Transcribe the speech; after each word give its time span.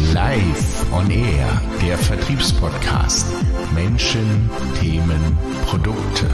Live 0.00 0.92
on 0.92 1.10
Air, 1.10 1.60
der 1.82 1.98
Vertriebspodcast. 1.98 3.26
Menschen, 3.74 4.48
Themen, 4.78 5.36
Produkte. 5.66 6.30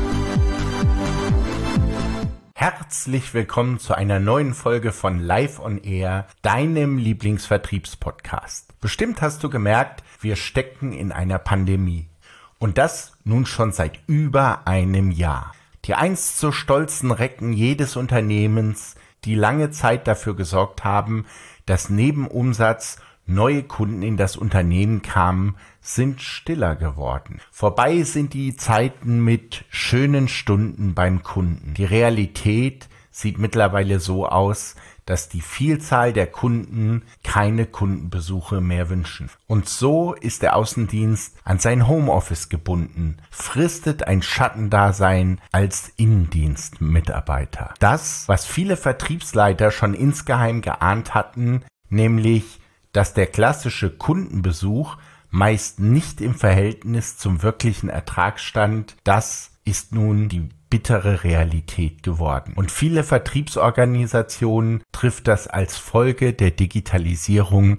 Herzlich 2.55 3.33
willkommen 3.33 3.79
zu 3.79 3.95
einer 3.95 4.21
neuen 4.21 4.53
Folge 4.53 4.93
von 4.93 5.19
Live 5.19 5.61
on 5.61 5.79
Air, 5.79 6.27
deinem 6.43 6.99
Lieblingsvertriebspodcast. 6.99 8.79
Bestimmt 8.83 9.23
hast 9.23 9.43
du 9.43 9.49
gemerkt, 9.49 10.05
wir 10.21 10.37
stecken 10.37 10.93
in 10.93 11.11
einer 11.11 11.39
Pandemie. 11.39 12.11
Und 12.59 12.77
das 12.77 13.17
nun 13.25 13.47
schon 13.47 13.73
seit 13.73 13.99
über 14.07 14.67
einem 14.67 15.11
Jahr. 15.11 15.55
Die 15.87 15.95
einst 15.95 16.39
so 16.39 16.53
stolzen 16.53 17.11
Recken 17.11 17.55
jedes 17.55 17.97
Unternehmens, 17.97 18.95
die 19.25 19.35
lange 19.35 19.71
Zeit 19.71 20.07
dafür 20.07 20.37
gesorgt 20.37 20.85
haben, 20.85 21.25
dass 21.65 21.89
neben 21.89 22.29
Umsatz 22.29 22.99
neue 23.27 23.63
Kunden 23.63 24.03
in 24.03 24.17
das 24.17 24.37
Unternehmen 24.37 25.03
kamen, 25.03 25.57
sind 25.81 26.21
stiller 26.21 26.77
geworden. 26.77 27.41
Vorbei 27.51 28.03
sind 28.03 28.35
die 28.35 28.57
Zeiten 28.57 29.23
mit 29.25 29.65
schönen 29.69 30.29
Stunden 30.29 30.95
beim 30.95 31.23
Kunden. 31.23 31.75
Die 31.75 31.85
Realität 31.85 32.89
sieht 33.11 33.39
mittlerweile 33.39 34.01
so 34.01 34.27
aus, 34.27 34.75
dass 35.07 35.29
die 35.29 35.41
Vielzahl 35.41 36.13
der 36.13 36.27
Kunden 36.27 37.03
keine 37.23 37.67
Kundenbesuche 37.67 38.61
mehr 38.61 38.89
wünschen. 38.89 39.31
Und 39.47 39.69
so 39.69 40.15
ist 40.15 40.43
der 40.43 40.57
Außendienst 40.57 41.37
an 41.45 41.59
sein 41.59 41.87
Homeoffice 41.87 42.49
gebunden, 42.49 43.19
fristet 43.31 44.07
ein 44.07 44.23
Schattendasein 44.23 45.41
als 45.53 45.93
Innendienstmitarbeiter. 45.97 47.75
Das, 47.79 48.27
was 48.29 48.47
viele 48.47 48.77
Vertriebsleiter 48.77 49.71
schon 49.71 49.95
insgeheim 49.95 50.63
geahnt 50.63 51.15
hatten, 51.15 51.65
nämlich, 51.91 52.61
dass 52.95 53.13
der 53.13 53.27
klassische 53.27 53.91
Kundenbesuch 53.91 54.97
meist 55.31 55.81
nicht 55.81 56.21
im 56.21 56.35
Verhältnis 56.35 57.19
zum 57.19 57.43
wirklichen 57.43 57.91
Ertrag 57.91 58.41
stand, 58.41 58.97
das 59.05 59.51
ist 59.65 59.93
nun 59.93 60.29
die 60.29 60.49
bittere 60.71 61.25
Realität 61.25 62.03
geworden. 62.03 62.53
Und 62.57 62.71
viele 62.71 63.05
Vertriebsorganisationen 63.05 64.83
trifft 64.93 65.29
das 65.29 65.47
als 65.47 65.77
Folge 65.77 66.33
der 66.33 66.53
Digitalisierung 66.53 67.79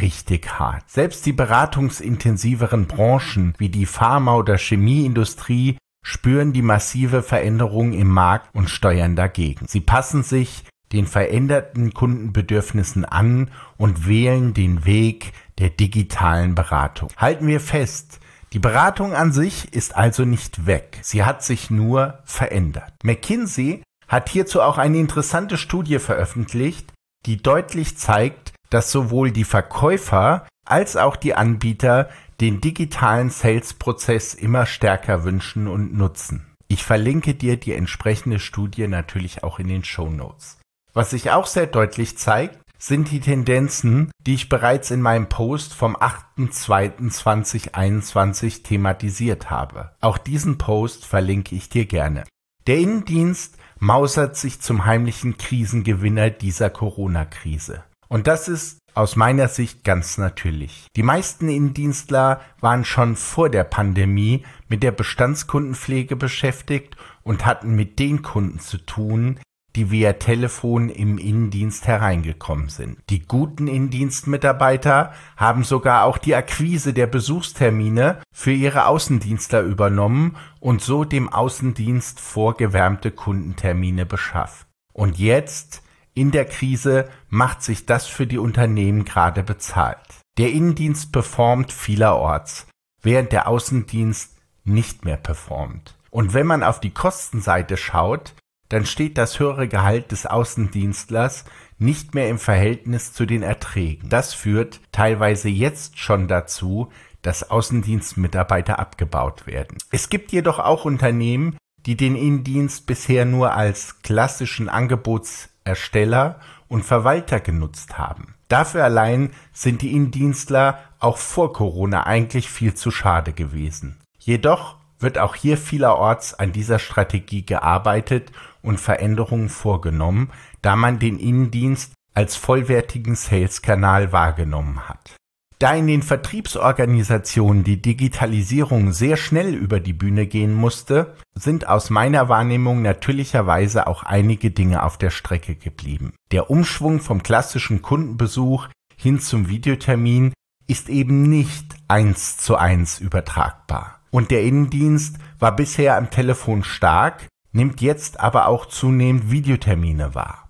richtig 0.00 0.58
hart. 0.58 0.88
Selbst 0.90 1.26
die 1.26 1.32
beratungsintensiveren 1.32 2.86
Branchen 2.86 3.54
wie 3.58 3.68
die 3.68 3.86
Pharma- 3.86 4.36
oder 4.36 4.58
Chemieindustrie 4.58 5.78
spüren 6.04 6.52
die 6.52 6.62
massive 6.62 7.22
Veränderung 7.22 7.92
im 7.92 8.08
Markt 8.08 8.54
und 8.54 8.70
steuern 8.70 9.16
dagegen. 9.16 9.66
Sie 9.68 9.80
passen 9.80 10.22
sich 10.22 10.64
den 10.92 11.06
veränderten 11.06 11.92
Kundenbedürfnissen 11.92 13.04
an 13.04 13.50
und 13.76 14.06
wählen 14.06 14.54
den 14.54 14.84
Weg 14.84 15.32
der 15.58 15.70
digitalen 15.70 16.54
Beratung. 16.54 17.10
Halten 17.16 17.46
wir 17.46 17.60
fest, 17.60 18.20
die 18.52 18.58
Beratung 18.58 19.14
an 19.14 19.32
sich 19.32 19.72
ist 19.74 19.96
also 19.96 20.24
nicht 20.24 20.66
weg, 20.66 20.98
sie 21.02 21.24
hat 21.24 21.42
sich 21.42 21.70
nur 21.70 22.20
verändert. 22.24 22.92
McKinsey 23.02 23.82
hat 24.08 24.28
hierzu 24.28 24.62
auch 24.62 24.78
eine 24.78 24.98
interessante 24.98 25.56
Studie 25.56 25.98
veröffentlicht, 25.98 26.92
die 27.26 27.42
deutlich 27.42 27.98
zeigt, 27.98 28.52
dass 28.70 28.92
sowohl 28.92 29.32
die 29.32 29.44
Verkäufer 29.44 30.46
als 30.64 30.96
auch 30.96 31.16
die 31.16 31.34
Anbieter 31.34 32.08
den 32.40 32.60
digitalen 32.60 33.30
Sales-Prozess 33.30 34.34
immer 34.34 34.66
stärker 34.66 35.24
wünschen 35.24 35.68
und 35.68 35.94
nutzen. 35.94 36.46
Ich 36.68 36.84
verlinke 36.84 37.34
dir 37.34 37.56
die 37.56 37.72
entsprechende 37.72 38.38
Studie 38.38 38.88
natürlich 38.88 39.44
auch 39.44 39.58
in 39.58 39.68
den 39.68 39.84
Show 39.84 40.10
Notes. 40.10 40.58
Was 40.96 41.10
sich 41.10 41.30
auch 41.30 41.46
sehr 41.46 41.66
deutlich 41.66 42.16
zeigt, 42.16 42.58
sind 42.78 43.10
die 43.10 43.20
Tendenzen, 43.20 44.10
die 44.18 44.32
ich 44.32 44.48
bereits 44.48 44.90
in 44.90 45.02
meinem 45.02 45.28
Post 45.28 45.74
vom 45.74 45.94
8.2.2021 45.94 48.62
thematisiert 48.62 49.50
habe. 49.50 49.90
Auch 50.00 50.16
diesen 50.16 50.56
Post 50.56 51.04
verlinke 51.04 51.54
ich 51.54 51.68
dir 51.68 51.84
gerne. 51.84 52.24
Der 52.66 52.78
Innendienst 52.78 53.58
mausert 53.78 54.38
sich 54.38 54.62
zum 54.62 54.86
heimlichen 54.86 55.36
Krisengewinner 55.36 56.30
dieser 56.30 56.70
Corona-Krise. 56.70 57.84
Und 58.08 58.26
das 58.26 58.48
ist 58.48 58.78
aus 58.94 59.16
meiner 59.16 59.48
Sicht 59.48 59.84
ganz 59.84 60.16
natürlich. 60.16 60.86
Die 60.96 61.02
meisten 61.02 61.50
Innendienstler 61.50 62.40
waren 62.60 62.86
schon 62.86 63.16
vor 63.16 63.50
der 63.50 63.64
Pandemie 63.64 64.46
mit 64.68 64.82
der 64.82 64.92
Bestandskundenpflege 64.92 66.16
beschäftigt 66.16 66.96
und 67.22 67.44
hatten 67.44 67.74
mit 67.74 67.98
den 67.98 68.22
Kunden 68.22 68.60
zu 68.60 68.78
tun, 68.78 69.38
die 69.76 69.90
via 69.90 70.14
Telefon 70.14 70.88
im 70.88 71.18
Innendienst 71.18 71.86
hereingekommen 71.86 72.70
sind. 72.70 72.98
Die 73.10 73.26
guten 73.26 73.68
Innendienstmitarbeiter 73.68 75.12
haben 75.36 75.64
sogar 75.64 76.04
auch 76.04 76.18
die 76.18 76.34
Akquise 76.34 76.94
der 76.94 77.06
Besuchstermine 77.06 78.18
für 78.32 78.52
ihre 78.52 78.86
Außendienstler 78.86 79.60
übernommen 79.60 80.36
und 80.58 80.80
so 80.80 81.04
dem 81.04 81.28
Außendienst 81.28 82.18
vorgewärmte 82.18 83.10
Kundentermine 83.10 84.06
beschafft. 84.06 84.66
Und 84.92 85.18
jetzt, 85.18 85.82
in 86.14 86.30
der 86.30 86.46
Krise, 86.46 87.08
macht 87.28 87.62
sich 87.62 87.84
das 87.84 88.06
für 88.06 88.26
die 88.26 88.38
Unternehmen 88.38 89.04
gerade 89.04 89.42
bezahlt. 89.42 89.98
Der 90.38 90.50
Innendienst 90.50 91.12
performt 91.12 91.72
vielerorts, 91.72 92.66
während 93.02 93.32
der 93.32 93.46
Außendienst 93.46 94.36
nicht 94.64 95.04
mehr 95.04 95.18
performt. 95.18 95.96
Und 96.10 96.32
wenn 96.32 96.46
man 96.46 96.62
auf 96.62 96.80
die 96.80 96.92
Kostenseite 96.92 97.76
schaut, 97.76 98.34
dann 98.68 98.86
steht 98.86 99.18
das 99.18 99.38
höhere 99.38 99.68
Gehalt 99.68 100.12
des 100.12 100.26
Außendienstlers 100.26 101.44
nicht 101.78 102.14
mehr 102.14 102.28
im 102.28 102.38
Verhältnis 102.38 103.12
zu 103.12 103.26
den 103.26 103.42
Erträgen. 103.42 104.08
Das 104.08 104.34
führt 104.34 104.80
teilweise 104.92 105.48
jetzt 105.48 105.98
schon 105.98 106.26
dazu, 106.26 106.90
dass 107.22 107.50
Außendienstmitarbeiter 107.50 108.78
abgebaut 108.78 109.46
werden. 109.46 109.78
Es 109.90 110.08
gibt 110.08 110.32
jedoch 110.32 110.58
auch 110.58 110.84
Unternehmen, 110.84 111.56
die 111.84 111.96
den 111.96 112.16
Innendienst 112.16 112.86
bisher 112.86 113.24
nur 113.24 113.52
als 113.52 114.02
klassischen 114.02 114.68
Angebotsersteller 114.68 116.40
und 116.68 116.84
Verwalter 116.84 117.40
genutzt 117.40 117.98
haben. 117.98 118.34
Dafür 118.48 118.84
allein 118.84 119.30
sind 119.52 119.82
die 119.82 119.92
Innendienstler 119.92 120.78
auch 120.98 121.18
vor 121.18 121.52
Corona 121.52 122.06
eigentlich 122.06 122.48
viel 122.48 122.74
zu 122.74 122.90
schade 122.90 123.32
gewesen. 123.32 124.00
Jedoch 124.18 124.76
wird 124.98 125.18
auch 125.18 125.34
hier 125.34 125.58
vielerorts 125.58 126.34
an 126.34 126.52
dieser 126.52 126.78
Strategie 126.78 127.44
gearbeitet 127.44 128.32
und 128.66 128.80
Veränderungen 128.80 129.48
vorgenommen, 129.48 130.30
da 130.60 130.76
man 130.76 130.98
den 130.98 131.18
Innendienst 131.18 131.92
als 132.12 132.36
vollwertigen 132.36 133.14
Sales-Kanal 133.14 134.12
wahrgenommen 134.12 134.88
hat. 134.88 135.16
Da 135.58 135.74
in 135.74 135.86
den 135.86 136.02
Vertriebsorganisationen 136.02 137.64
die 137.64 137.80
Digitalisierung 137.80 138.92
sehr 138.92 139.16
schnell 139.16 139.54
über 139.54 139.80
die 139.80 139.94
Bühne 139.94 140.26
gehen 140.26 140.52
musste, 140.52 141.14
sind 141.34 141.66
aus 141.66 141.88
meiner 141.88 142.28
Wahrnehmung 142.28 142.82
natürlicherweise 142.82 143.86
auch 143.86 144.02
einige 144.02 144.50
Dinge 144.50 144.82
auf 144.82 144.98
der 144.98 145.10
Strecke 145.10 145.54
geblieben. 145.54 146.12
Der 146.30 146.50
Umschwung 146.50 147.00
vom 147.00 147.22
klassischen 147.22 147.80
Kundenbesuch 147.80 148.68
hin 148.96 149.18
zum 149.18 149.48
Videotermin 149.48 150.34
ist 150.66 150.90
eben 150.90 151.22
nicht 151.22 151.74
eins 151.88 152.36
zu 152.36 152.56
eins 152.56 152.98
übertragbar. 152.98 154.00
Und 154.10 154.30
der 154.30 154.42
Innendienst 154.42 155.16
war 155.38 155.56
bisher 155.56 155.96
am 155.96 156.10
Telefon 156.10 156.64
stark, 156.64 157.28
nimmt 157.56 157.80
jetzt 157.80 158.20
aber 158.20 158.46
auch 158.46 158.66
zunehmend 158.66 159.30
Videotermine 159.30 160.14
wahr. 160.14 160.48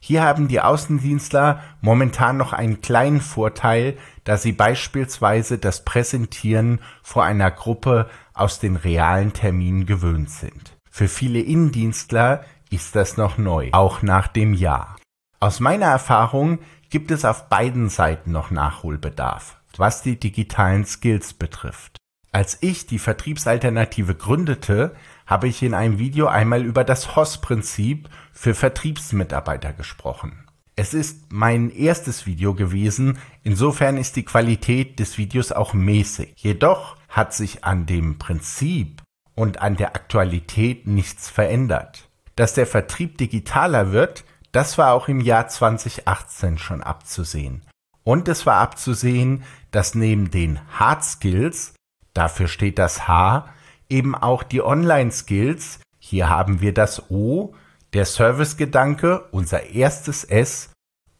Hier 0.00 0.22
haben 0.22 0.48
die 0.48 0.60
Außendienstler 0.60 1.62
momentan 1.80 2.36
noch 2.36 2.52
einen 2.52 2.80
kleinen 2.80 3.20
Vorteil, 3.20 3.96
da 4.24 4.36
sie 4.36 4.52
beispielsweise 4.52 5.58
das 5.58 5.84
Präsentieren 5.84 6.80
vor 7.02 7.24
einer 7.24 7.50
Gruppe 7.50 8.08
aus 8.34 8.60
den 8.60 8.76
realen 8.76 9.32
Terminen 9.32 9.86
gewöhnt 9.86 10.30
sind. 10.30 10.76
Für 10.90 11.08
viele 11.08 11.40
Innendienstler 11.40 12.44
ist 12.70 12.94
das 12.94 13.16
noch 13.16 13.38
neu, 13.38 13.70
auch 13.72 14.02
nach 14.02 14.28
dem 14.28 14.54
Jahr. 14.54 14.96
Aus 15.40 15.58
meiner 15.58 15.86
Erfahrung 15.86 16.58
gibt 16.90 17.10
es 17.10 17.24
auf 17.24 17.48
beiden 17.48 17.88
Seiten 17.88 18.30
noch 18.30 18.50
Nachholbedarf, 18.50 19.56
was 19.76 20.02
die 20.02 20.20
digitalen 20.20 20.84
Skills 20.84 21.32
betrifft. 21.32 21.96
Als 22.30 22.58
ich 22.60 22.86
die 22.86 22.98
Vertriebsalternative 22.98 24.14
gründete, 24.14 24.94
habe 25.26 25.48
ich 25.48 25.62
in 25.62 25.74
einem 25.74 25.98
Video 25.98 26.26
einmal 26.26 26.62
über 26.62 26.84
das 26.84 27.16
HOS-Prinzip 27.16 28.08
für 28.32 28.54
Vertriebsmitarbeiter 28.54 29.72
gesprochen. 29.72 30.44
Es 30.76 30.92
ist 30.92 31.32
mein 31.32 31.70
erstes 31.70 32.26
Video 32.26 32.54
gewesen, 32.54 33.18
insofern 33.42 33.96
ist 33.96 34.16
die 34.16 34.24
Qualität 34.24 34.98
des 34.98 35.18
Videos 35.18 35.52
auch 35.52 35.72
mäßig. 35.72 36.34
Jedoch 36.36 36.96
hat 37.08 37.32
sich 37.32 37.64
an 37.64 37.86
dem 37.86 38.18
Prinzip 38.18 39.02
und 39.34 39.62
an 39.62 39.76
der 39.76 39.94
Aktualität 39.94 40.86
nichts 40.86 41.30
verändert. 41.30 42.08
Dass 42.36 42.54
der 42.54 42.66
Vertrieb 42.66 43.18
digitaler 43.18 43.92
wird, 43.92 44.24
das 44.50 44.76
war 44.78 44.92
auch 44.92 45.08
im 45.08 45.20
Jahr 45.20 45.48
2018 45.48 46.58
schon 46.58 46.82
abzusehen. 46.82 47.62
Und 48.02 48.28
es 48.28 48.44
war 48.44 48.56
abzusehen, 48.56 49.44
dass 49.70 49.94
neben 49.94 50.30
den 50.30 50.60
Hard 50.78 51.04
Skills 51.04 51.74
Dafür 52.14 52.46
steht 52.46 52.78
das 52.78 53.08
H, 53.08 53.48
eben 53.88 54.14
auch 54.14 54.42
die 54.42 54.62
Online-Skills. 54.62 55.80
Hier 55.98 56.28
haben 56.28 56.60
wir 56.60 56.74
das 56.74 57.10
O, 57.10 57.54
der 57.92 58.04
Servicegedanke, 58.04 59.28
unser 59.30 59.70
erstes 59.70 60.24
S 60.24 60.70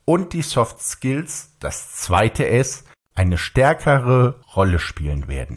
und 0.05 0.33
die 0.33 0.43
Soft 0.43 0.83
Skills, 0.83 1.57
das 1.61 1.95
zweite 1.95 2.49
S, 2.49 2.85
eine 3.15 3.39
stärkere 3.39 4.41
Rolle 4.55 4.79
spielen 4.79 5.29
werden. 5.29 5.57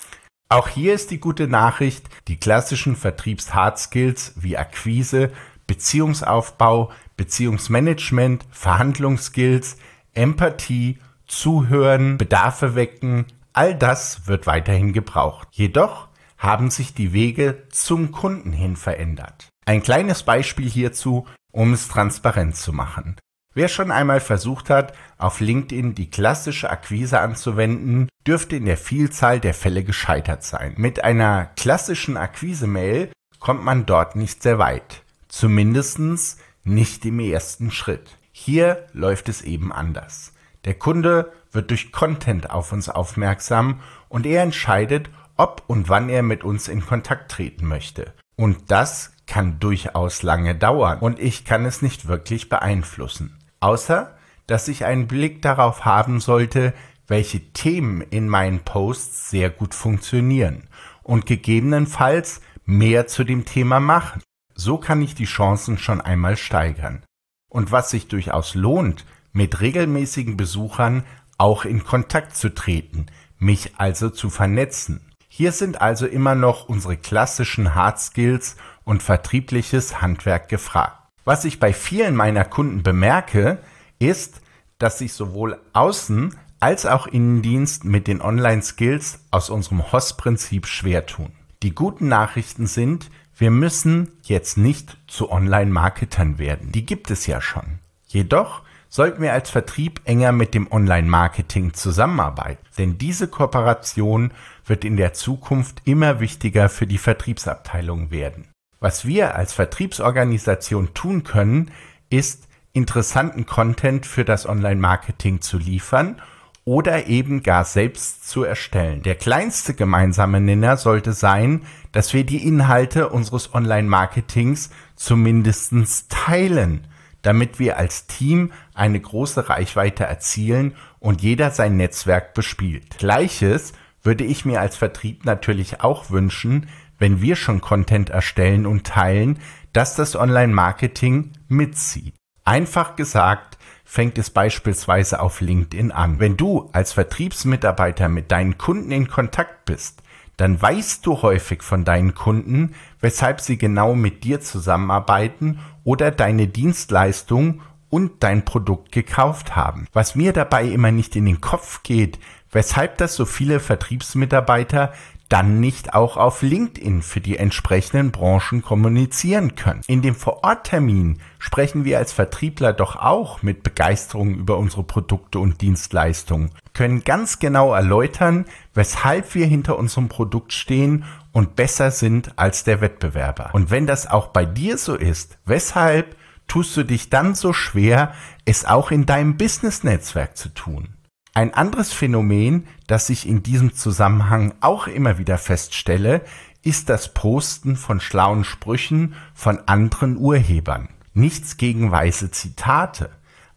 Auch 0.50 0.70
hier 0.70 0.94
ist 0.94 1.12
die 1.12 1.20
gute 1.20 1.48
Nachricht, 1.48 2.08
die 2.28 2.38
klassischen 2.38 2.96
Vertriebs-Hard-Skills 2.96 4.34
wie 4.38 4.58
Akquise, 4.58 5.32
Beziehungsaufbau, 5.66 6.92
Beziehungsmanagement, 7.18 8.46
Verhandlungsskills, 8.52 9.78
Empathie, 10.14 11.00
Zuhören, 11.28 12.18
Bedarfe 12.18 12.76
wecken, 12.76 13.26
all 13.52 13.76
das 13.76 14.28
wird 14.28 14.48
weiterhin 14.48 14.94
gebraucht. 14.94 15.50
Jedoch 15.52 16.07
haben 16.38 16.70
sich 16.70 16.94
die 16.94 17.14
Wege 17.14 17.64
zum 17.70 18.12
Kunden 18.12 18.52
hin 18.52 18.76
verändert. 18.76 19.50
Ein 19.66 19.84
kleines 19.84 20.24
Beispiel 20.24 20.70
hierzu, 20.70 21.28
um 21.52 21.74
es 21.74 21.88
transparent 21.88 22.56
zu 22.56 22.74
machen. 22.74 23.18
Wer 23.54 23.70
schon 23.70 23.90
einmal 23.90 24.20
versucht 24.20 24.70
hat, 24.70 24.94
auf 25.18 25.40
LinkedIn 25.40 25.96
die 25.96 26.12
klassische 26.12 26.70
Akquise 26.70 27.20
anzuwenden, 27.20 28.08
dürfte 28.28 28.56
in 28.56 28.66
der 28.66 28.78
Vielzahl 28.78 29.40
der 29.40 29.56
Fälle 29.56 29.84
gescheitert 29.84 30.44
sein. 30.44 30.76
Mit 30.78 31.04
einer 31.04 31.46
klassischen 31.56 32.18
Akquise-Mail 32.18 33.10
kommt 33.40 33.64
man 33.64 33.88
dort 33.88 34.16
nicht 34.16 34.44
sehr 34.44 34.60
weit. 34.60 35.02
Zumindestens 35.28 36.38
nicht 36.64 37.04
im 37.06 37.20
ersten 37.20 37.72
Schritt. 37.72 38.20
Hier 38.32 38.86
läuft 38.94 39.28
es 39.28 39.42
eben 39.42 39.74
anders. 39.74 40.34
Der 40.66 40.76
Kunde 40.76 41.32
wird 41.52 41.72
durch 41.72 41.92
Content 41.92 42.52
auf 42.52 42.72
uns 42.72 42.90
aufmerksam 42.90 43.80
und 44.10 44.28
er 44.28 44.44
entscheidet, 44.44 45.10
ob 45.38 45.64
und 45.68 45.90
wann 45.90 46.10
er 46.10 46.24
mit 46.24 46.44
uns 46.44 46.68
in 46.68 46.86
Kontakt 46.86 47.32
treten 47.32 47.68
möchte. 47.68 48.14
Und 48.36 48.72
das 48.72 49.12
kann 49.26 49.60
durchaus 49.60 50.24
lange 50.24 50.56
dauern 50.56 51.00
und 51.00 51.20
ich 51.20 51.46
kann 51.46 51.66
es 51.66 51.82
nicht 51.82 52.08
wirklich 52.08 52.50
beeinflussen 52.50 53.38
außer 53.60 54.14
dass 54.46 54.70
ich 54.70 54.86
einen 54.86 55.08
Blick 55.08 55.42
darauf 55.42 55.84
haben 55.84 56.22
sollte, 56.22 56.74
welche 57.06 57.52
Themen 57.52 58.00
in 58.00 58.30
meinen 58.30 58.62
Posts 58.62 59.30
sehr 59.30 59.50
gut 59.50 59.74
funktionieren 59.74 60.70
und 61.04 61.26
gegebenenfalls 61.26 62.40
mehr 62.66 63.08
zu 63.08 63.26
dem 63.26 63.44
Thema 63.44 63.82
machen. 63.82 64.22
So 64.56 64.78
kann 64.78 65.02
ich 65.02 65.16
die 65.16 65.26
Chancen 65.26 65.78
schon 65.78 66.00
einmal 66.00 66.38
steigern. 66.38 67.04
Und 67.50 67.74
was 67.74 67.90
sich 67.90 68.08
durchaus 68.08 68.56
lohnt, 68.56 69.06
mit 69.34 69.60
regelmäßigen 69.60 70.38
Besuchern 70.38 71.04
auch 71.38 71.66
in 71.66 71.84
Kontakt 71.84 72.38
zu 72.38 72.54
treten, 72.54 73.08
mich 73.38 73.74
also 73.78 74.10
zu 74.10 74.30
vernetzen. 74.30 75.07
Hier 75.38 75.52
sind 75.52 75.82
also 75.82 76.08
immer 76.08 76.34
noch 76.34 76.68
unsere 76.68 76.98
klassischen 76.98 77.76
Hard 77.76 78.00
Skills 78.00 78.56
und 78.86 79.04
vertriebliches 79.04 80.02
Handwerk 80.02 80.50
gefragt. 80.50 80.98
Was 81.26 81.46
ich 81.46 81.60
bei 81.60 81.74
vielen 81.74 82.16
meiner 82.16 82.44
Kunden 82.44 82.82
bemerke, 82.82 83.60
ist, 84.00 84.42
dass 84.80 84.98
sich 84.98 85.14
sowohl 85.14 85.60
Außen- 85.74 86.34
als 86.60 86.88
auch 86.88 87.06
Innendienst 87.06 87.86
mit 87.86 88.08
den 88.08 88.20
Online-Skills 88.20 89.20
aus 89.30 89.52
unserem 89.52 89.92
HOS-Prinzip 89.92 90.66
schwer 90.66 91.06
tun. 91.06 91.32
Die 91.62 91.76
guten 91.76 92.08
Nachrichten 92.08 92.66
sind, 92.66 93.12
wir 93.38 93.52
müssen 93.52 94.14
jetzt 94.24 94.58
nicht 94.58 94.98
zu 95.06 95.32
Online-Marketern 95.32 96.40
werden. 96.40 96.72
Die 96.72 96.84
gibt 96.84 97.12
es 97.12 97.28
ja 97.28 97.42
schon. 97.42 97.78
Jedoch 98.08 98.64
sollten 98.90 99.22
wir 99.22 99.34
als 99.34 99.50
Vertrieb 99.50 100.02
enger 100.06 100.32
mit 100.32 100.54
dem 100.54 100.72
Online-Marketing 100.72 101.74
zusammenarbeiten, 101.74 102.66
denn 102.78 102.98
diese 102.98 103.28
Kooperation 103.28 104.32
wird 104.66 104.86
in 104.86 104.98
der 104.98 105.14
Zukunft 105.14 105.82
immer 105.86 106.20
wichtiger 106.20 106.70
für 106.70 106.88
die 106.88 106.98
Vertriebsabteilung 106.98 108.12
werden. 108.12 108.48
Was 108.80 109.06
wir 109.06 109.36
als 109.36 109.54
Vertriebsorganisation 109.54 110.94
tun 110.94 111.24
können, 111.24 111.72
ist 112.10 112.48
interessanten 112.74 113.46
Content 113.46 114.06
für 114.06 114.24
das 114.24 114.48
Online-Marketing 114.48 115.42
zu 115.42 115.58
liefern 115.58 116.22
oder 116.64 117.08
eben 117.08 117.44
gar 117.44 117.64
selbst 117.64 118.30
zu 118.30 118.44
erstellen. 118.44 119.02
Der 119.02 119.16
kleinste 119.16 119.74
gemeinsame 119.74 120.42
Nenner 120.42 120.78
sollte 120.78 121.14
sein, 121.14 121.62
dass 121.92 122.14
wir 122.14 122.26
die 122.26 122.46
Inhalte 122.46 123.10
unseres 123.10 123.56
Online-Marketings 123.56 124.70
zumindest 124.96 125.72
teilen, 126.10 126.86
damit 127.28 127.60
wir 127.60 127.76
als 127.76 128.08
Team 128.08 128.54
eine 128.74 129.02
große 129.02 129.50
Reichweite 129.50 130.06
erzielen 130.06 130.76
und 131.00 131.22
jeder 131.22 131.52
sein 131.52 131.76
Netzwerk 131.76 132.34
bespielt. 132.34 133.00
Gleiches 133.00 133.74
würde 134.02 134.24
ich 134.24 134.46
mir 134.46 134.62
als 134.62 134.78
Vertrieb 134.78 135.26
natürlich 135.26 135.82
auch 135.82 136.10
wünschen, 136.10 136.70
wenn 137.00 137.20
wir 137.20 137.36
schon 137.36 137.60
Content 137.60 138.10
erstellen 138.10 138.66
und 138.66 138.88
teilen, 138.88 139.40
dass 139.74 139.98
das 139.98 140.16
Online-Marketing 140.16 141.34
mitzieht. 141.50 142.14
Einfach 142.46 142.96
gesagt, 142.96 143.58
fängt 143.84 144.18
es 144.18 144.30
beispielsweise 144.30 145.20
auf 145.20 145.42
LinkedIn 145.42 145.92
an. 145.92 146.22
Wenn 146.22 146.38
du 146.38 146.70
als 146.72 146.94
Vertriebsmitarbeiter 146.94 148.08
mit 148.08 148.32
deinen 148.32 148.58
Kunden 148.58 148.92
in 148.92 149.10
Kontakt 149.10 149.66
bist, 149.66 150.02
dann 150.38 150.62
weißt 150.62 151.06
du 151.06 151.22
häufig 151.22 151.64
von 151.64 151.84
deinen 151.84 152.14
Kunden, 152.14 152.76
weshalb 153.02 153.42
sie 153.42 153.58
genau 153.58 153.96
mit 153.96 154.24
dir 154.24 154.40
zusammenarbeiten 154.40 155.60
oder 155.84 156.12
deine 156.12 156.48
Dienstleistung 156.48 157.62
und 157.90 158.24
dein 158.24 158.46
Produkt 158.46 158.92
gekauft 158.92 159.56
haben. 159.56 159.88
Was 159.94 160.16
mir 160.16 160.34
dabei 160.34 160.66
immer 160.66 160.92
nicht 160.92 161.16
in 161.16 161.26
den 161.26 161.42
Kopf 161.42 161.84
geht, 161.84 162.20
weshalb 162.52 162.98
das 162.98 163.16
so 163.16 163.26
viele 163.26 163.60
Vertriebsmitarbeiter 163.60 164.94
dann 165.30 165.60
nicht 165.60 165.94
auch 165.94 166.16
auf 166.16 166.42
LinkedIn 166.42 167.02
für 167.02 167.20
die 167.20 167.38
entsprechenden 167.38 168.12
Branchen 168.12 168.62
kommunizieren 168.62 169.56
können. 169.56 169.82
In 169.88 170.02
dem 170.02 170.16
Vororttermin 170.16 171.20
sprechen 171.38 171.84
wir 171.84 171.98
als 171.98 172.14
Vertriebler 172.14 172.72
doch 172.72 172.96
auch 172.96 173.44
mit 173.44 173.64
Begeisterung 173.64 174.36
über 174.36 174.58
unsere 174.58 174.84
Produkte 174.84 175.40
und 175.40 175.62
Dienstleistungen, 175.62 176.52
können 176.78 177.04
ganz 177.04 177.40
genau 177.40 177.74
erläutern, 177.74 178.46
weshalb 178.76 179.34
wir 179.34 179.48
hinter 179.48 179.80
unserem 179.80 180.10
Produkt 180.10 180.54
stehen 180.54 181.06
und 181.32 181.56
besser 181.56 181.90
sind 181.90 182.38
als 182.38 182.64
der 182.66 182.82
Wettbewerber. 182.82 183.50
Und 183.54 183.72
wenn 183.72 183.88
das 183.88 184.06
auch 184.06 184.28
bei 184.28 184.46
dir 184.46 184.78
so 184.78 184.94
ist, 184.94 185.40
weshalb 185.46 186.16
tust 186.48 186.78
du 186.78 186.84
dich 186.84 187.10
dann 187.10 187.34
so 187.34 187.52
schwer, 187.52 188.14
es 188.46 188.66
auch 188.66 188.92
in 188.92 189.08
deinem 189.08 189.38
Business-Netzwerk 189.38 190.38
zu 190.38 190.50
tun? 190.50 190.90
Ein 191.34 191.52
anderes 191.52 191.94
Phänomen, 191.94 192.68
das 192.86 193.10
ich 193.10 193.28
in 193.28 193.42
diesem 193.42 193.74
Zusammenhang 193.74 194.54
auch 194.62 194.86
immer 194.86 195.18
wieder 195.18 195.40
feststelle, 195.40 196.22
ist 196.62 196.90
das 196.90 197.12
Posten 197.12 197.76
von 197.76 198.00
schlauen 198.00 198.44
Sprüchen 198.44 199.16
von 199.34 199.60
anderen 199.66 200.16
Urhebern. 200.18 200.90
Nichts 201.16 201.58
gegen 201.58 201.92
weise 201.92 202.30
Zitate, 202.30 203.10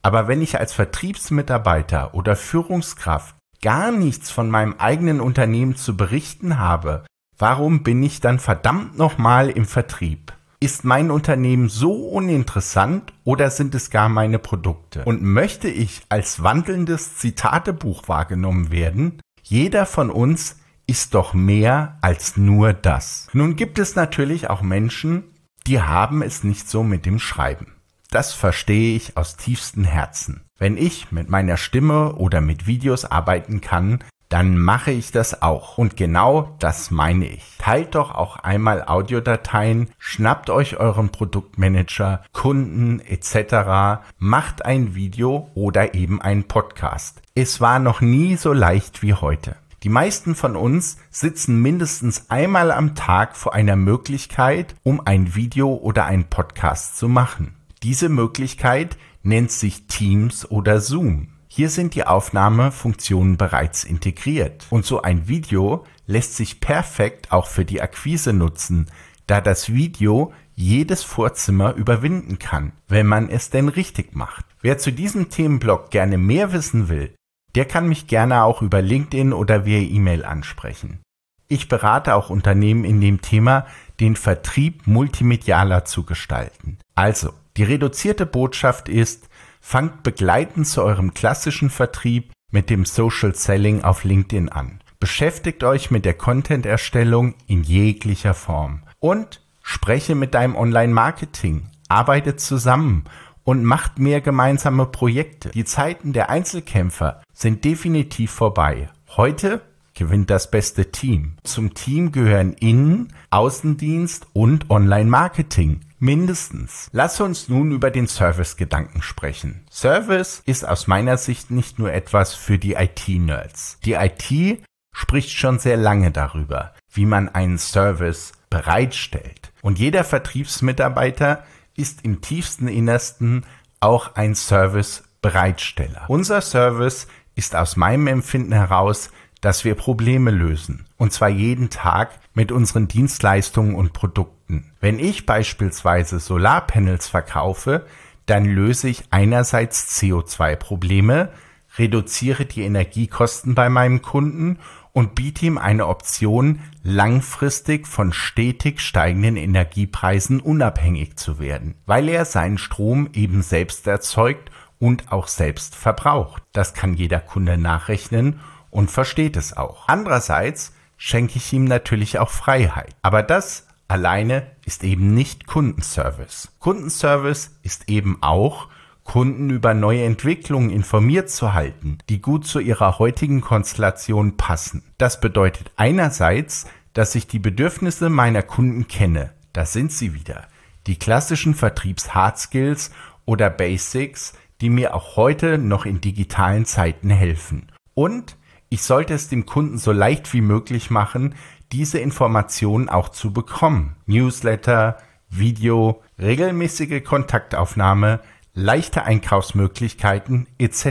aber 0.02 0.28
wenn 0.28 0.42
ich 0.42 0.58
als 0.58 0.72
Vertriebsmitarbeiter 0.72 2.14
oder 2.14 2.36
Führungskraft 2.36 3.36
gar 3.62 3.92
nichts 3.92 4.30
von 4.30 4.50
meinem 4.50 4.74
eigenen 4.78 5.20
Unternehmen 5.20 5.76
zu 5.76 5.96
berichten 5.96 6.58
habe, 6.58 7.04
warum 7.38 7.82
bin 7.82 8.02
ich 8.02 8.20
dann 8.20 8.38
verdammt 8.38 8.96
nochmal 8.96 9.50
im 9.50 9.66
Vertrieb? 9.66 10.32
Ist 10.62 10.84
mein 10.84 11.10
Unternehmen 11.10 11.70
so 11.70 11.92
uninteressant 12.08 13.14
oder 13.24 13.50
sind 13.50 13.74
es 13.74 13.88
gar 13.88 14.10
meine 14.10 14.38
Produkte? 14.38 15.04
Und 15.04 15.22
möchte 15.22 15.68
ich 15.68 16.02
als 16.10 16.42
wandelndes 16.42 17.16
Zitatebuch 17.16 18.08
wahrgenommen 18.08 18.70
werden? 18.70 19.20
Jeder 19.42 19.86
von 19.86 20.10
uns 20.10 20.58
ist 20.86 21.14
doch 21.14 21.32
mehr 21.32 21.96
als 22.02 22.36
nur 22.36 22.74
das. 22.74 23.28
Nun 23.32 23.56
gibt 23.56 23.78
es 23.78 23.96
natürlich 23.96 24.50
auch 24.50 24.60
Menschen, 24.60 25.24
die 25.66 25.80
haben 25.80 26.20
es 26.20 26.44
nicht 26.44 26.68
so 26.68 26.82
mit 26.82 27.06
dem 27.06 27.18
Schreiben. 27.18 27.79
Das 28.10 28.32
verstehe 28.32 28.96
ich 28.96 29.16
aus 29.16 29.36
tiefstem 29.36 29.84
Herzen. 29.84 30.42
Wenn 30.58 30.76
ich 30.76 31.12
mit 31.12 31.30
meiner 31.30 31.56
Stimme 31.56 32.14
oder 32.16 32.40
mit 32.40 32.66
Videos 32.66 33.04
arbeiten 33.04 33.60
kann, 33.60 34.00
dann 34.28 34.58
mache 34.58 34.90
ich 34.90 35.10
das 35.10 35.42
auch. 35.42 35.78
Und 35.78 35.96
genau 35.96 36.56
das 36.58 36.90
meine 36.90 37.26
ich. 37.26 37.56
Teilt 37.58 37.94
doch 37.94 38.14
auch 38.14 38.36
einmal 38.36 38.84
Audiodateien, 38.84 39.90
schnappt 39.98 40.50
euch 40.50 40.78
euren 40.78 41.10
Produktmanager, 41.10 42.22
Kunden 42.32 43.00
etc., 43.00 44.02
macht 44.18 44.64
ein 44.64 44.94
Video 44.94 45.50
oder 45.54 45.94
eben 45.94 46.22
einen 46.22 46.44
Podcast. 46.44 47.22
Es 47.34 47.60
war 47.60 47.78
noch 47.78 48.00
nie 48.00 48.36
so 48.36 48.52
leicht 48.52 49.02
wie 49.02 49.14
heute. 49.14 49.56
Die 49.82 49.88
meisten 49.88 50.34
von 50.34 50.56
uns 50.56 50.98
sitzen 51.10 51.60
mindestens 51.60 52.28
einmal 52.28 52.70
am 52.70 52.94
Tag 52.94 53.36
vor 53.36 53.54
einer 53.54 53.76
Möglichkeit, 53.76 54.74
um 54.82 55.00
ein 55.04 55.34
Video 55.34 55.74
oder 55.74 56.04
einen 56.04 56.24
Podcast 56.24 56.98
zu 56.98 57.08
machen. 57.08 57.59
Diese 57.82 58.10
Möglichkeit 58.10 58.98
nennt 59.22 59.50
sich 59.50 59.86
Teams 59.86 60.50
oder 60.50 60.80
Zoom. 60.80 61.28
Hier 61.48 61.70
sind 61.70 61.94
die 61.94 62.06
Aufnahmefunktionen 62.06 63.36
bereits 63.36 63.84
integriert. 63.84 64.66
Und 64.70 64.84
so 64.84 65.02
ein 65.02 65.28
Video 65.28 65.86
lässt 66.06 66.36
sich 66.36 66.60
perfekt 66.60 67.32
auch 67.32 67.46
für 67.46 67.64
die 67.64 67.80
Akquise 67.80 68.32
nutzen, 68.32 68.86
da 69.26 69.40
das 69.40 69.72
Video 69.72 70.32
jedes 70.54 71.02
Vorzimmer 71.02 71.74
überwinden 71.74 72.38
kann, 72.38 72.72
wenn 72.86 73.06
man 73.06 73.30
es 73.30 73.48
denn 73.48 73.68
richtig 73.68 74.14
macht. 74.14 74.44
Wer 74.60 74.76
zu 74.76 74.92
diesem 74.92 75.30
Themenblock 75.30 75.90
gerne 75.90 76.18
mehr 76.18 76.52
wissen 76.52 76.88
will, 76.88 77.14
der 77.54 77.64
kann 77.64 77.88
mich 77.88 78.06
gerne 78.06 78.44
auch 78.44 78.60
über 78.60 78.82
LinkedIn 78.82 79.32
oder 79.32 79.64
via 79.64 79.78
E-Mail 79.78 80.24
ansprechen. 80.24 81.00
Ich 81.48 81.68
berate 81.68 82.14
auch 82.14 82.30
Unternehmen 82.30 82.84
in 82.84 83.00
dem 83.00 83.22
Thema, 83.22 83.66
den 83.98 84.14
Vertrieb 84.14 84.86
multimedialer 84.86 85.84
zu 85.84 86.04
gestalten. 86.04 86.78
Also, 86.94 87.32
die 87.56 87.64
reduzierte 87.64 88.26
Botschaft 88.26 88.88
ist, 88.88 89.28
fangt 89.60 90.02
begleitend 90.02 90.66
zu 90.66 90.82
eurem 90.82 91.14
klassischen 91.14 91.70
Vertrieb 91.70 92.32
mit 92.50 92.70
dem 92.70 92.84
Social 92.84 93.34
Selling 93.34 93.82
auf 93.82 94.04
LinkedIn 94.04 94.48
an. 94.48 94.80
Beschäftigt 94.98 95.64
euch 95.64 95.90
mit 95.90 96.04
der 96.04 96.14
Content-Erstellung 96.14 97.34
in 97.46 97.62
jeglicher 97.62 98.34
Form 98.34 98.82
und 98.98 99.42
spreche 99.62 100.14
mit 100.14 100.34
deinem 100.34 100.56
Online-Marketing, 100.56 101.68
arbeitet 101.88 102.40
zusammen 102.40 103.04
und 103.44 103.64
macht 103.64 103.98
mehr 103.98 104.20
gemeinsame 104.20 104.86
Projekte. 104.86 105.50
Die 105.50 105.64
Zeiten 105.64 106.12
der 106.12 106.28
Einzelkämpfer 106.28 107.22
sind 107.32 107.64
definitiv 107.64 108.30
vorbei. 108.30 108.90
Heute 109.16 109.62
gewinnt 110.00 110.30
das 110.30 110.50
beste 110.50 110.90
Team. 110.90 111.34
Zum 111.44 111.74
Team 111.74 112.10
gehören 112.10 112.54
Innen-, 112.54 113.12
Außendienst 113.28 114.28
und 114.32 114.70
Online-Marketing. 114.70 115.80
Mindestens. 115.98 116.88
Lass 116.92 117.20
uns 117.20 117.50
nun 117.50 117.70
über 117.70 117.90
den 117.90 118.08
Service-Gedanken 118.08 119.02
sprechen. 119.02 119.66
Service 119.70 120.42
ist 120.46 120.66
aus 120.66 120.86
meiner 120.86 121.18
Sicht 121.18 121.50
nicht 121.50 121.78
nur 121.78 121.92
etwas 121.92 122.32
für 122.32 122.58
die 122.58 122.72
IT-Nerds. 122.72 123.78
Die 123.84 123.92
IT 123.92 124.62
spricht 124.90 125.32
schon 125.32 125.58
sehr 125.58 125.76
lange 125.76 126.10
darüber, 126.10 126.72
wie 126.90 127.04
man 127.04 127.28
einen 127.28 127.58
Service 127.58 128.32
bereitstellt. 128.48 129.52
Und 129.60 129.78
jeder 129.78 130.02
Vertriebsmitarbeiter 130.02 131.44
ist 131.76 132.06
im 132.06 132.22
tiefsten 132.22 132.68
Innersten 132.68 133.44
auch 133.80 134.14
ein 134.14 134.34
Service-Bereitsteller. 134.34 136.06
Unser 136.08 136.40
Service 136.40 137.06
ist 137.34 137.54
aus 137.54 137.76
meinem 137.76 138.06
Empfinden 138.06 138.52
heraus 138.52 139.10
dass 139.40 139.64
wir 139.64 139.74
Probleme 139.74 140.30
lösen. 140.30 140.86
Und 140.96 141.12
zwar 141.12 141.28
jeden 141.28 141.70
Tag 141.70 142.18
mit 142.34 142.52
unseren 142.52 142.88
Dienstleistungen 142.88 143.74
und 143.74 143.92
Produkten. 143.92 144.72
Wenn 144.80 144.98
ich 144.98 145.26
beispielsweise 145.26 146.18
Solarpanels 146.18 147.08
verkaufe, 147.08 147.86
dann 148.26 148.44
löse 148.44 148.88
ich 148.88 149.04
einerseits 149.10 149.98
CO2-Probleme, 149.98 151.30
reduziere 151.78 152.46
die 152.46 152.62
Energiekosten 152.62 153.54
bei 153.54 153.68
meinem 153.68 154.02
Kunden 154.02 154.58
und 154.92 155.14
biete 155.14 155.46
ihm 155.46 155.58
eine 155.58 155.86
Option, 155.86 156.60
langfristig 156.82 157.86
von 157.86 158.12
stetig 158.12 158.80
steigenden 158.80 159.36
Energiepreisen 159.36 160.40
unabhängig 160.40 161.16
zu 161.16 161.38
werden, 161.38 161.76
weil 161.86 162.08
er 162.08 162.24
seinen 162.24 162.58
Strom 162.58 163.08
eben 163.12 163.42
selbst 163.42 163.86
erzeugt 163.86 164.50
und 164.78 165.12
auch 165.12 165.28
selbst 165.28 165.76
verbraucht. 165.76 166.42
Das 166.52 166.74
kann 166.74 166.94
jeder 166.94 167.20
Kunde 167.20 167.56
nachrechnen 167.56 168.40
und 168.70 168.90
versteht 168.90 169.36
es 169.36 169.56
auch. 169.56 169.88
Andererseits 169.88 170.72
schenke 170.96 171.36
ich 171.36 171.52
ihm 171.52 171.64
natürlich 171.64 172.18
auch 172.18 172.30
Freiheit. 172.30 172.94
Aber 173.02 173.22
das 173.22 173.66
alleine 173.88 174.46
ist 174.64 174.84
eben 174.84 175.14
nicht 175.14 175.46
Kundenservice. 175.46 176.52
Kundenservice 176.58 177.58
ist 177.62 177.88
eben 177.88 178.22
auch, 178.22 178.68
Kunden 179.02 179.50
über 179.50 179.74
neue 179.74 180.04
Entwicklungen 180.04 180.70
informiert 180.70 181.30
zu 181.30 181.52
halten, 181.52 181.98
die 182.08 182.20
gut 182.20 182.46
zu 182.46 182.60
ihrer 182.60 182.98
heutigen 183.00 183.40
Konstellation 183.40 184.36
passen. 184.36 184.84
Das 184.98 185.20
bedeutet 185.20 185.72
einerseits, 185.76 186.66
dass 186.92 187.14
ich 187.14 187.26
die 187.26 187.38
Bedürfnisse 187.40 188.08
meiner 188.08 188.42
Kunden 188.42 188.86
kenne. 188.86 189.32
Da 189.52 189.66
sind 189.66 189.90
sie 189.90 190.14
wieder. 190.14 190.46
Die 190.86 190.98
klassischen 190.98 191.54
Vertriebs-Hard-Skills 191.54 192.92
oder 193.24 193.50
Basics, 193.50 194.34
die 194.60 194.70
mir 194.70 194.94
auch 194.94 195.16
heute 195.16 195.58
noch 195.58 195.86
in 195.86 196.00
digitalen 196.00 196.64
Zeiten 196.64 197.10
helfen. 197.10 197.72
Und 197.94 198.36
ich 198.70 198.84
sollte 198.84 199.14
es 199.14 199.28
dem 199.28 199.46
Kunden 199.46 199.78
so 199.78 199.90
leicht 199.90 200.32
wie 200.32 200.40
möglich 200.40 200.90
machen, 200.90 201.34
diese 201.72 201.98
Informationen 201.98 202.88
auch 202.88 203.08
zu 203.08 203.32
bekommen. 203.32 203.96
Newsletter, 204.06 204.96
Video, 205.28 206.02
regelmäßige 206.18 207.02
Kontaktaufnahme, 207.04 208.20
leichte 208.54 209.02
Einkaufsmöglichkeiten 209.02 210.46
etc. 210.58 210.86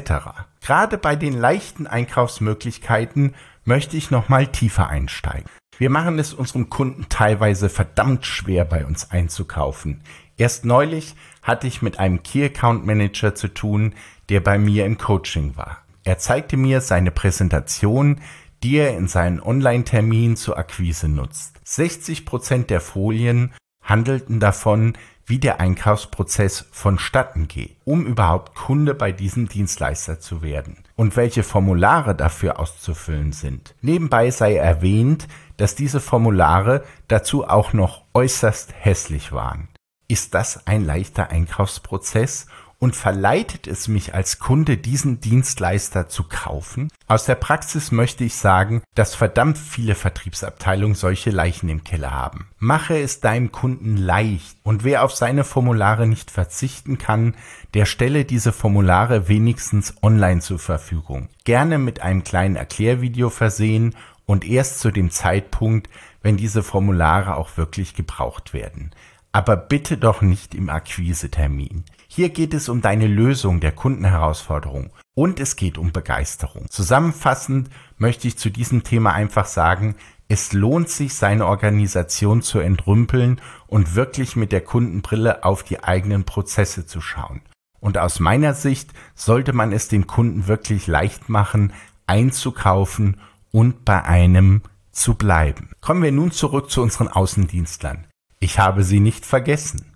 Gerade 0.62 0.98
bei 0.98 1.15
den 1.15 1.33
leichten 1.33 1.88
Einkaufsmöglichkeiten 1.88 3.33
möchte 3.63 3.95
ich 3.95 4.12
nochmal 4.12 4.48
tiefer 4.48 4.88
einsteigen. 4.88 5.50
Wir 5.77 5.89
machen 5.89 6.19
es 6.19 6.33
unseren 6.33 6.69
Kunden 6.69 7.05
teilweise 7.07 7.69
verdammt 7.69 8.25
schwer, 8.25 8.65
bei 8.65 8.86
uns 8.86 9.12
einzukaufen. 9.12 10.01
Erst 10.38 10.65
neulich 10.65 11.15
hatte 11.41 11.67
ich 11.67 11.81
mit 11.81 12.00
einem 12.00 12.24
Key 12.24 12.43
Account 12.43 12.86
Manager 12.86 13.36
zu 13.36 13.48
tun, 13.48 13.93
der 14.27 14.41
bei 14.41 14.57
mir 14.57 14.86
im 14.86 14.98
Coaching 14.98 15.55
war. 15.55 15.77
Er 16.10 16.18
zeigte 16.18 16.58
mir 16.58 16.82
seine 16.82 17.12
Präsentation, 17.12 18.20
die 18.63 18.78
er 18.78 18.98
in 18.98 19.08
seinen 19.08 19.39
Online-Terminen 19.39 20.38
zur 20.38 20.58
Akquise 20.58 21.08
nutzt. 21.08 21.62
60 21.66 22.25
Prozent 22.25 22.72
der 22.72 22.82
Folien 22.82 23.54
handelten 23.84 24.39
davon, 24.39 24.94
wie 25.28 25.38
der 25.38 25.60
Einkaufsprozess 25.60 26.66
vonstatten 26.72 27.48
geht, 27.48 27.78
um 27.86 28.08
überhaupt 28.08 28.56
Kunde 28.56 28.96
bei 28.96 29.12
diesem 29.12 29.50
Dienstleister 29.50 30.20
zu 30.20 30.42
werden 30.42 30.78
und 30.96 31.16
welche 31.16 31.44
Formulare 31.44 32.16
dafür 32.16 32.58
auszufüllen 32.58 33.32
sind. 33.32 33.75
Nebenbei 33.82 34.32
sei 34.32 34.56
erwähnt, 34.56 35.28
dass 35.58 35.75
diese 35.75 36.00
Formulare 36.00 36.84
dazu 37.08 37.48
auch 37.48 37.72
noch 37.74 38.01
äußerst 38.16 38.74
hässlich 38.80 39.32
waren. 39.32 39.68
Ist 40.08 40.34
das 40.34 40.66
ein 40.66 40.84
leichter 40.84 41.30
Einkaufsprozess 41.30 42.48
und 42.79 42.95
verleitet 42.95 43.67
es 43.67 43.88
mich 43.88 44.15
als 44.15 44.39
Kunde, 44.39 44.77
diesen 44.77 45.19
Dienstleister 45.19 46.07
zu 46.07 46.24
kaufen? 46.24 46.89
Aus 47.07 47.25
der 47.25 47.36
Praxis 47.36 47.91
möchte 47.91 48.24
ich 48.24 48.36
sagen, 48.36 48.81
dass 48.95 49.15
verdammt 49.15 49.57
viele 49.57 49.95
Vertriebsabteilungen 49.95 50.95
solche 50.95 51.29
Leichen 51.29 51.69
im 51.69 51.83
Keller 51.83 52.12
haben. 52.12 52.48
Mache 52.57 52.98
es 52.98 53.19
deinem 53.19 53.51
Kunden 53.51 53.98
leicht 53.98 54.57
und 54.63 54.83
wer 54.83 55.03
auf 55.03 55.13
seine 55.13 55.43
Formulare 55.43 56.07
nicht 56.07 56.31
verzichten 56.31 56.98
kann, 56.98 57.36
der 57.74 57.86
stelle 57.86 58.24
diese 58.25 58.53
Formulare 58.53 59.27
wenigstens 59.27 59.95
online 60.01 60.39
zur 60.39 60.59
Verfügung. 60.59 61.27
Gerne 61.43 61.77
mit 61.77 62.01
einem 62.01 62.24
kleinen 62.24 62.55
Erklärvideo 62.55 63.29
versehen 63.29 63.95
und 64.25 64.45
erst 64.45 64.79
zu 64.79 64.91
dem 64.91 65.12
Zeitpunkt, 65.12 65.89
wenn 66.21 66.38
diese 66.38 66.63
Formulare 66.63 67.36
auch 67.36 67.57
wirklich 67.57 67.93
gebraucht 67.93 68.53
werden. 68.53 68.91
Aber 69.31 69.57
bitte 69.57 69.98
doch 69.98 70.21
nicht 70.21 70.55
im 70.55 70.69
Akquisetermin. 70.69 71.83
Hier 72.12 72.30
geht 72.30 72.56
es 72.56 72.70
um 72.70 72.82
deine 72.82 73.06
Lösung 73.06 73.60
der 73.60 73.72
Kundenherausforderung 73.72 74.89
und 75.13 75.39
es 75.39 75.56
geht 75.56 75.78
um 75.78 75.92
Begeisterung. 75.92 76.66
Zusammenfassend 76.68 77.70
möchte 78.00 78.28
ich 78.28 78.36
zu 78.36 78.50
diesem 78.50 78.84
Thema 78.84 79.13
einfach 79.13 79.46
sagen, 79.46 79.96
es 80.28 80.51
lohnt 80.51 80.89
sich, 80.89 81.13
seine 81.13 81.46
Organisation 81.46 82.42
zu 82.42 82.58
entrümpeln 82.58 83.39
und 83.68 83.94
wirklich 83.94 84.36
mit 84.36 84.51
der 84.51 84.62
Kundenbrille 84.62 85.44
auf 85.44 85.62
die 85.62 85.84
eigenen 85.84 86.24
Prozesse 86.24 86.88
zu 86.88 87.00
schauen. 87.00 87.42
Und 87.80 88.00
aus 88.00 88.20
meiner 88.20 88.56
Sicht 88.56 88.89
sollte 89.13 89.54
man 89.54 89.72
es 89.72 89.88
dem 89.88 90.08
Kunden 90.08 90.48
wirklich 90.48 90.88
leicht 90.88 91.30
machen, 91.30 91.74
einzukaufen 92.08 93.18
und 93.51 93.86
bei 93.86 94.04
einem 94.04 94.63
zu 94.92 95.13
bleiben. 95.13 95.70
Kommen 95.80 96.01
wir 96.01 96.12
nun 96.12 96.32
zurück 96.32 96.72
zu 96.72 96.82
unseren 96.82 97.08
Außendienstlern. 97.08 98.08
Ich 98.39 98.58
habe 98.58 98.84
sie 98.84 99.00
nicht 99.00 99.28
vergessen. 99.28 99.88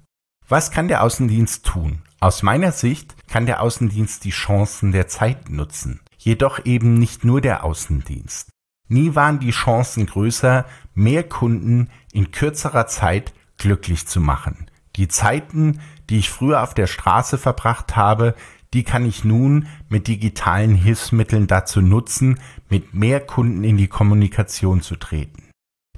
Was 0.48 0.72
kann 0.72 0.88
der 0.88 1.04
Außendienst 1.04 1.66
tun? 1.66 2.02
Aus 2.20 2.44
meiner 2.44 2.72
Sicht 2.72 3.16
kann 3.28 3.46
der 3.46 3.62
Außendienst 3.62 4.24
die 4.24 4.32
Chancen 4.32 4.92
der 4.92 5.08
Zeit 5.08 5.50
nutzen, 5.50 6.02
jedoch 6.18 6.66
eben 6.66 6.98
nicht 7.00 7.24
nur 7.24 7.42
der 7.42 7.64
Außendienst. 7.64 8.50
Nie 8.90 9.16
waren 9.16 9.40
die 9.40 9.52
Chancen 9.52 10.06
größer, 10.06 10.66
mehr 10.94 11.24
Kunden 11.24 11.90
in 12.12 12.32
kürzerer 12.32 12.88
Zeit 12.88 13.34
glücklich 13.58 14.08
zu 14.08 14.20
machen. 14.20 14.70
Die 14.96 15.08
Zeiten, 15.08 15.80
die 16.10 16.20
ich 16.20 16.30
früher 16.30 16.62
auf 16.62 16.74
der 16.74 16.88
Straße 16.88 17.38
verbracht 17.38 17.96
habe, 17.96 18.36
die 18.74 18.84
kann 18.84 19.06
ich 19.06 19.24
nun 19.24 19.68
mit 19.90 20.08
digitalen 20.08 20.76
Hilfsmitteln 20.76 21.48
dazu 21.48 21.82
nutzen, 21.82 22.40
mit 22.70 22.94
mehr 22.94 23.20
Kunden 23.20 23.64
in 23.64 23.78
die 23.78 23.88
Kommunikation 23.88 24.82
zu 24.82 24.96
treten. 24.96 25.50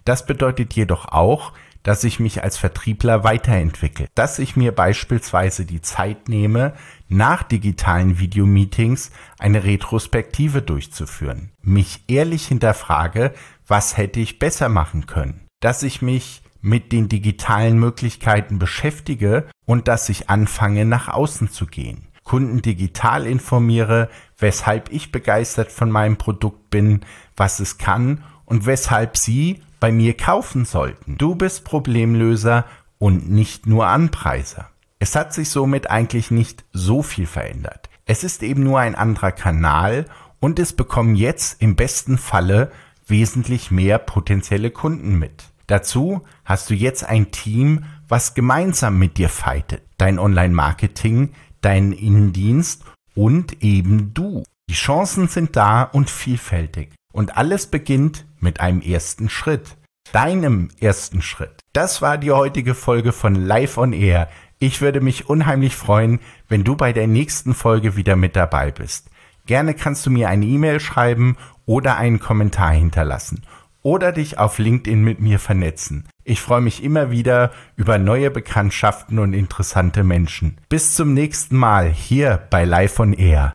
Das 0.05 0.25
bedeutet 0.25 0.73
jedoch 0.73 1.05
auch, 1.05 1.53
dass 1.85 2.03
ich 2.03 2.19
mich 2.19 2.43
als 2.43 2.57
Vertriebler 2.57 3.23
weiterentwickle, 3.23 4.07
dass 4.15 4.39
ich 4.39 4.55
mir 4.55 4.73
beispielsweise 4.73 5.65
die 5.65 5.83
Zeit 5.83 6.27
nehme, 6.27 6.73
nach 7.07 7.43
digitalen 7.43 8.17
Videomeetings 8.19 9.11
eine 9.37 9.63
Retrospektive 9.63 10.63
durchzuführen, 10.63 11.51
mich 11.61 12.03
ehrlich 12.07 12.47
hinterfrage, 12.47 13.33
was 13.67 13.97
hätte 13.97 14.19
ich 14.19 14.39
besser 14.39 14.67
machen 14.67 15.05
können, 15.05 15.45
dass 15.59 15.83
ich 15.83 16.01
mich 16.01 16.41
mit 16.59 16.91
den 16.91 17.07
digitalen 17.07 17.77
Möglichkeiten 17.77 18.57
beschäftige 18.57 19.45
und 19.65 19.87
dass 19.87 20.09
ich 20.09 20.27
anfange, 20.27 20.85
nach 20.85 21.07
außen 21.07 21.51
zu 21.51 21.67
gehen. 21.67 22.07
Kunden 22.23 22.63
digital 22.63 23.27
informiere, 23.27 24.09
weshalb 24.39 24.91
ich 24.91 25.11
begeistert 25.11 25.71
von 25.71 25.91
meinem 25.91 26.17
Produkt 26.17 26.71
bin, 26.71 27.01
was 27.37 27.59
es 27.59 27.77
kann 27.77 28.23
und 28.45 28.65
weshalb 28.65 29.17
sie 29.17 29.61
bei 29.79 29.91
mir 29.91 30.15
kaufen 30.15 30.65
sollten. 30.65 31.17
Du 31.17 31.35
bist 31.35 31.63
Problemlöser 31.63 32.65
und 32.97 33.29
nicht 33.29 33.67
nur 33.67 33.87
Anpreiser. 33.87 34.69
Es 34.99 35.15
hat 35.15 35.33
sich 35.33 35.49
somit 35.49 35.89
eigentlich 35.89 36.31
nicht 36.31 36.63
so 36.71 37.03
viel 37.03 37.25
verändert. 37.25 37.89
Es 38.05 38.23
ist 38.23 38.43
eben 38.43 38.63
nur 38.63 38.79
ein 38.79 38.95
anderer 38.95 39.31
Kanal 39.31 40.05
und 40.39 40.59
es 40.59 40.73
bekommen 40.73 41.15
jetzt 41.15 41.61
im 41.61 41.75
besten 41.75 42.17
Falle 42.17 42.71
wesentlich 43.07 43.71
mehr 43.71 43.99
potenzielle 43.99 44.71
Kunden 44.71 45.17
mit. 45.17 45.45
Dazu 45.67 46.21
hast 46.43 46.69
du 46.69 46.73
jetzt 46.73 47.03
ein 47.03 47.31
Team, 47.31 47.85
was 48.07 48.35
gemeinsam 48.35 48.99
mit 48.99 49.17
dir 49.17 49.29
fightet. 49.29 49.81
Dein 49.97 50.19
Online-Marketing, 50.19 51.33
dein 51.61 51.91
Innendienst 51.91 52.83
und 53.15 53.63
eben 53.63 54.13
du. 54.13 54.43
Die 54.69 54.75
Chancen 54.75 55.27
sind 55.27 55.55
da 55.55 55.83
und 55.83 56.09
vielfältig. 56.09 56.91
Und 57.15 57.37
alles 57.37 57.67
beginnt 57.67 58.25
mit 58.41 58.59
einem 58.59 58.81
ersten 58.81 59.29
Schritt. 59.29 59.77
Deinem 60.11 60.67
ersten 60.81 61.21
Schritt. 61.21 61.61
Das 61.71 62.01
war 62.01 62.17
die 62.17 62.31
heutige 62.31 62.75
Folge 62.75 63.13
von 63.13 63.35
Live 63.35 63.77
on 63.77 63.93
Air. 63.93 64.27
Ich 64.59 64.81
würde 64.81 64.99
mich 64.99 65.29
unheimlich 65.29 65.77
freuen, 65.77 66.19
wenn 66.49 66.65
du 66.65 66.75
bei 66.75 66.91
der 66.91 67.07
nächsten 67.07 67.53
Folge 67.53 67.95
wieder 67.95 68.17
mit 68.17 68.35
dabei 68.35 68.69
bist. 68.69 69.11
Gerne 69.45 69.75
kannst 69.75 70.05
du 70.05 70.11
mir 70.11 70.27
eine 70.27 70.45
E-Mail 70.45 70.81
schreiben 70.81 71.37
oder 71.65 71.95
einen 71.95 72.19
Kommentar 72.19 72.73
hinterlassen 72.73 73.43
oder 73.81 74.11
dich 74.11 74.37
auf 74.37 74.59
LinkedIn 74.59 75.01
mit 75.01 75.21
mir 75.21 75.39
vernetzen. 75.39 76.09
Ich 76.25 76.41
freue 76.41 76.59
mich 76.59 76.83
immer 76.83 77.11
wieder 77.11 77.51
über 77.77 77.97
neue 77.97 78.29
Bekanntschaften 78.29 79.19
und 79.19 79.31
interessante 79.31 80.03
Menschen. 80.03 80.57
Bis 80.67 80.95
zum 80.95 81.13
nächsten 81.13 81.55
Mal 81.55 81.89
hier 81.89 82.41
bei 82.49 82.65
Live 82.65 82.99
on 82.99 83.13
Air. 83.13 83.53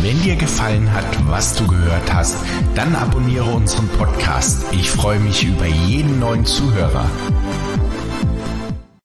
Wenn 0.00 0.20
dir 0.22 0.36
gefallen 0.36 0.92
hat, 0.92 1.04
was 1.28 1.54
du 1.54 1.66
gehört 1.66 2.12
hast, 2.14 2.36
dann 2.76 2.94
abonniere 2.94 3.50
unseren 3.50 3.88
Podcast. 3.88 4.64
Ich 4.70 4.90
freue 4.90 5.18
mich 5.18 5.42
über 5.42 5.66
jeden 5.66 6.20
neuen 6.20 6.44
Zuhörer. 6.44 7.10